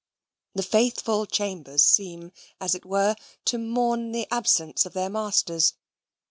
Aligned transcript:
The 0.55 0.63
faithful 0.63 1.27
chambers 1.27 1.83
seem, 1.83 2.31
as 2.59 2.73
it 2.73 2.87
were, 2.87 3.15
to 3.45 3.59
mourn 3.59 4.13
the 4.13 4.27
absence 4.31 4.83
of 4.87 4.93
their 4.93 5.11
masters. 5.11 5.75